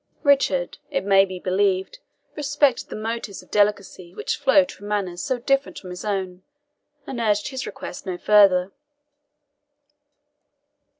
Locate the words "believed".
1.37-1.99